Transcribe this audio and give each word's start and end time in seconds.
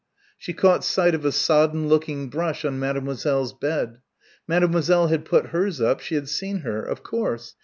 She 0.35 0.51
caught 0.53 0.83
sight 0.83 1.13
of 1.13 1.25
a 1.25 1.31
sodden 1.31 1.87
looking 1.87 2.31
brush 2.31 2.65
on 2.65 2.79
Mademoiselle's 2.79 3.53
bed. 3.53 3.99
Mademoiselle 4.47 5.09
had 5.09 5.25
put 5.25 5.49
hers 5.53 5.79
up 5.79 5.99
she 5.99 6.15
had 6.15 6.27
seen 6.27 6.61
her... 6.61 6.81
of 6.81 7.03
course 7.03 7.53